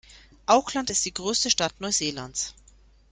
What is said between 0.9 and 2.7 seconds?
die größte Stadt Neuseelands.